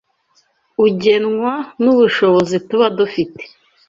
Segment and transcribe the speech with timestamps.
[0.85, 1.53] ugenwa
[1.83, 3.43] n’ubushobozi tuba dufite